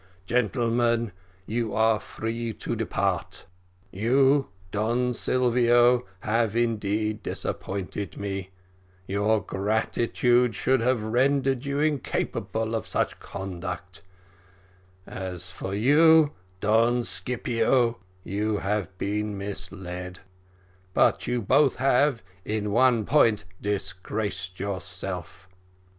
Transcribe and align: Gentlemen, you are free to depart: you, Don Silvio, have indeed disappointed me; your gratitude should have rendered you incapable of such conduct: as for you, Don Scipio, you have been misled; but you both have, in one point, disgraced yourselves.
Gentlemen, 0.25 1.11
you 1.45 1.75
are 1.75 1.99
free 1.99 2.53
to 2.53 2.75
depart: 2.75 3.45
you, 3.91 4.47
Don 4.71 5.13
Silvio, 5.13 6.07
have 6.21 6.55
indeed 6.55 7.21
disappointed 7.21 8.17
me; 8.17 8.49
your 9.05 9.39
gratitude 9.43 10.55
should 10.55 10.81
have 10.81 11.03
rendered 11.03 11.67
you 11.67 11.79
incapable 11.79 12.73
of 12.73 12.87
such 12.87 13.19
conduct: 13.19 14.01
as 15.05 15.51
for 15.51 15.75
you, 15.75 16.31
Don 16.61 17.03
Scipio, 17.05 17.99
you 18.23 18.57
have 18.57 18.97
been 18.97 19.37
misled; 19.37 20.21
but 20.95 21.27
you 21.27 21.43
both 21.43 21.75
have, 21.75 22.23
in 22.43 22.71
one 22.71 23.05
point, 23.05 23.43
disgraced 23.61 24.59
yourselves. 24.59 25.45